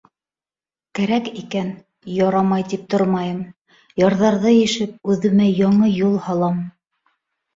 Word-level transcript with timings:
Кәрәк 0.99 1.27
икән, 1.41 1.67
ярамай 2.19 2.63
тип 2.71 2.87
тормайым, 2.93 3.43
ярҙарҙы 4.03 4.53
ишеп, 4.61 4.95
үҙемә 5.13 5.47
яңы 5.51 5.91
юл 5.99 6.17
һалам. 6.29 6.57